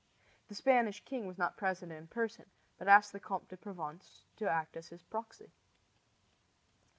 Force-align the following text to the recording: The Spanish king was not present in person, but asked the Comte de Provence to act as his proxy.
The 0.47 0.55
Spanish 0.55 1.05
king 1.05 1.27
was 1.27 1.37
not 1.37 1.55
present 1.57 1.91
in 1.91 2.07
person, 2.07 2.47
but 2.79 2.87
asked 2.87 3.11
the 3.11 3.19
Comte 3.19 3.49
de 3.49 3.55
Provence 3.57 4.23
to 4.37 4.49
act 4.49 4.75
as 4.75 4.87
his 4.87 5.03
proxy. 5.03 5.51